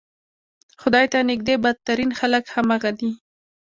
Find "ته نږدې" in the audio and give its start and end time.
1.13-1.55